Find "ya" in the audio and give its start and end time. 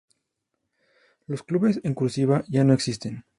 2.47-2.63